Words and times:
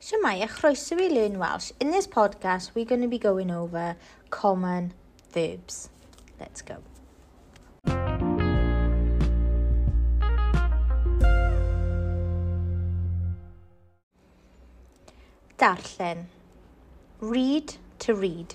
Shemaya, 0.00 0.46
chroeso 0.46 0.94
i 1.00 1.08
Learn 1.08 1.38
Welsh. 1.38 1.72
In 1.80 1.90
this 1.90 2.06
podcast, 2.06 2.74
we're 2.74 2.84
going 2.84 3.00
to 3.00 3.08
be 3.08 3.18
going 3.18 3.50
over 3.50 3.96
common 4.28 4.92
verbs. 5.32 5.88
Let's 6.38 6.60
go. 6.60 6.76
Darllen. 15.58 16.26
Read 17.20 17.76
to 18.00 18.14
read. 18.14 18.54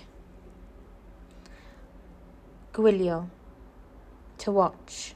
Gwylio. 2.71 3.29
To 4.37 4.51
watch. 4.51 5.15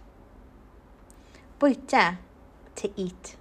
Bwyta. 1.59 2.17
To 2.77 2.89
eat. 2.98 3.35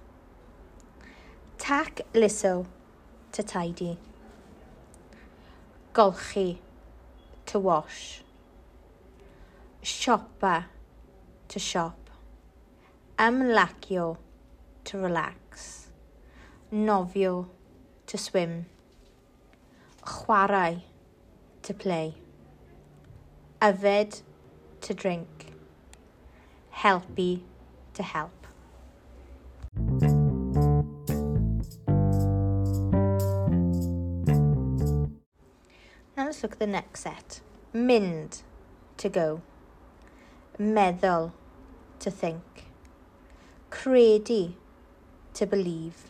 Tac 1.57 2.01
liso 2.13 2.67
to 3.35 3.43
tidy. 3.43 3.97
Golchi, 5.93 6.57
to 7.45 7.59
wash. 7.59 8.21
Siopa, 9.83 10.63
to 11.49 11.59
shop. 11.59 12.09
Ymlacio, 13.19 14.15
to 14.85 14.97
relax. 14.97 15.87
Nofio, 16.71 17.47
to 18.07 18.17
swim. 18.17 18.67
Chwarae, 20.01 20.81
to 21.63 21.73
play. 21.73 22.15
Yfed, 23.61 24.21
to 24.79 24.93
drink. 24.93 25.51
Helpu, 26.73 27.41
to 27.95 28.03
help. 28.03 28.44
look 36.45 36.53
at 36.53 36.59
the 36.59 36.67
next 36.67 36.99
set. 36.99 37.41
Mynd, 37.73 38.43
to 38.97 39.09
go. 39.09 39.41
Meddwl, 40.59 41.31
to 41.97 42.11
think. 42.11 42.65
Credu, 43.71 44.53
to 45.33 45.47
believe. 45.47 46.03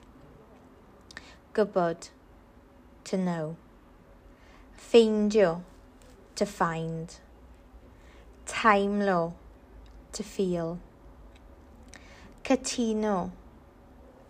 Gwybod, 1.54 2.10
to 3.06 3.18
know. 3.18 3.56
Ffeindio, 4.78 5.62
to 6.36 6.46
find. 6.46 7.16
Taimlo, 8.46 9.36
to 10.12 10.22
feel. 10.22 10.80
Catino, 12.44 13.32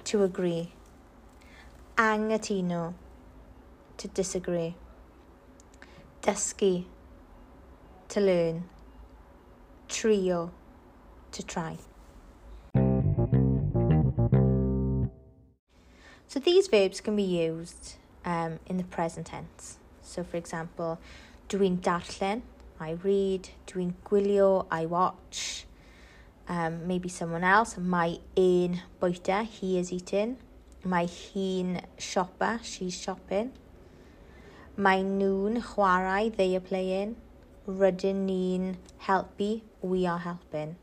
to 0.04 0.22
agree. 0.22 0.72
Angatino, 1.98 2.94
to 3.98 4.08
disagree 4.10 4.76
dysgu, 6.26 6.86
to 8.10 8.20
learn, 8.20 8.64
trio, 9.88 10.52
to 11.32 11.46
try. 11.46 11.78
So 16.28 16.40
these 16.40 16.68
verbs 16.68 17.00
can 17.00 17.16
be 17.16 17.24
used 17.24 17.96
um, 18.26 18.60
in 18.66 18.78
the 18.78 18.84
present 18.84 19.28
tense. 19.28 19.78
So 20.02 20.24
for 20.24 20.38
example, 20.38 21.00
dwi'n 21.48 21.80
darllen, 21.80 22.42
I 22.80 22.92
read, 23.04 23.50
dwi'n 23.68 23.94
gwylio, 24.04 24.66
I 24.72 24.86
watch. 24.88 25.66
Um, 26.48 26.88
maybe 26.88 27.10
someone 27.10 27.44
else, 27.44 27.78
mae 27.78 28.20
un 28.36 28.82
bwyta, 29.00 29.46
he 29.46 29.78
is 29.80 29.94
eating. 29.94 30.38
Mae 30.84 31.06
hi'n 31.06 31.82
siopa, 31.98 32.60
she's 32.64 33.00
shopping. 33.00 33.52
Mae 34.78 35.04
nhw'n 35.08 35.62
chwarae 35.64 36.36
they 36.36 36.54
are 36.58 36.60
playing. 36.60 37.16
Rydyn 37.66 38.26
ni'n 38.28 38.74
helpu, 39.06 39.62
we 39.82 40.06
are 40.06 40.20
helping. 40.20 40.76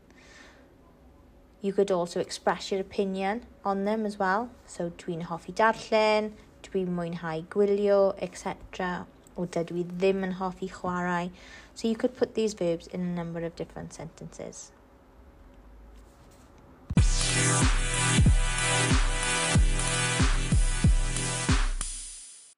You 1.61 1.73
could 1.73 1.91
also 1.91 2.19
express 2.19 2.71
your 2.71 2.81
opinion 2.81 3.45
on 3.63 3.85
them 3.85 4.07
as 4.07 4.17
well. 4.17 4.49
So 4.65 4.89
dwi'n 4.97 5.27
hoffi 5.29 5.53
darllen, 5.53 6.31
dwi'n 6.65 6.89
mwynhau 6.97 7.45
gwylio, 7.53 8.15
etc. 8.17 9.05
Or 9.35 9.45
dydw 9.45 9.83
i 9.83 9.85
ddim 9.91 10.25
yn 10.25 10.39
hoffi 10.41 10.71
chwarae. 10.73 11.29
So 11.75 11.87
you 11.87 11.95
could 11.95 12.17
put 12.17 12.33
these 12.33 12.55
verbs 12.55 12.87
in 12.87 13.01
a 13.01 13.15
number 13.21 13.45
of 13.45 13.55
different 13.55 13.93
sentences. 13.93 14.71